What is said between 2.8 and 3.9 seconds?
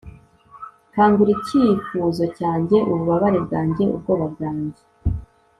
ububabare bwanjye,